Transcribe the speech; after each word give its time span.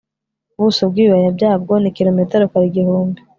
ubuso 0.57 0.83
bwibibaya 0.91 1.29
byabwo 1.37 1.73
ni 1.81 1.89
kilometero 1.97 2.43
kare 2.51 2.65
igihumbi 2.67 3.19